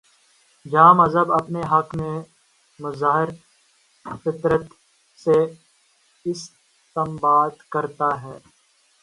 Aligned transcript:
جہاں 0.65 0.93
مذہب 0.93 1.27
اپنے 1.33 1.61
حق 1.71 1.95
میں 1.95 2.15
مظاہر 2.79 3.29
فطرت 4.23 4.65
سے 5.19 5.37
استنباط 6.25 7.55
کر 7.69 7.85
تا 7.97 8.09
ہے۔ 8.23 8.37